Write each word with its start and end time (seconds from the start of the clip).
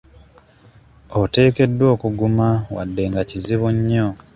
Oteekeddwa 1.21 1.85
okuguma 1.95 2.47
wadde 2.75 3.03
nga 3.11 3.21
kizibu 3.29 3.67
nnyo. 3.75 4.07